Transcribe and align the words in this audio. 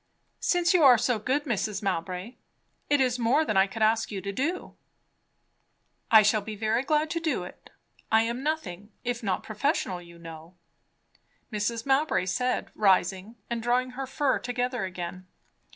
"Since 0.39 0.73
you 0.73 0.81
are 0.83 0.97
so 0.97 1.19
good, 1.19 1.43
Mrs. 1.43 1.83
Mowbray 1.83 2.35
it 2.89 2.99
is 2.99 3.19
more 3.19 3.45
than 3.45 3.55
I 3.55 3.67
could 3.67 3.83
ask 3.83 4.09
you 4.09 4.19
to 4.21 4.31
do" 4.31 4.75
"I 6.09 6.23
shall 6.23 6.41
be 6.41 6.55
very 6.55 6.81
glad 6.81 7.11
to 7.11 7.19
do 7.19 7.43
it. 7.43 7.69
I 8.11 8.23
am 8.23 8.41
nothing 8.41 8.91
if 9.03 9.21
not 9.21 9.43
professional, 9.43 10.01
you 10.01 10.17
know," 10.17 10.55
Mrs. 11.53 11.85
Mowbray 11.85 12.25
said 12.25 12.71
rising 12.73 13.35
and 13.47 13.61
drawing 13.61 13.91
her 13.91 14.07
fur 14.07 14.39
together 14.39 14.85
again. 14.85 15.27